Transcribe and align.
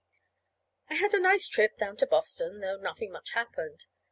I 0.89 0.95
had 0.95 1.13
a 1.13 1.19
nice 1.19 1.47
trip 1.47 1.77
down 1.77 1.95
to 1.97 2.07
Boston, 2.07 2.59
though 2.59 2.77
nothing 2.77 3.11
much 3.11 3.33
happened. 3.33 3.85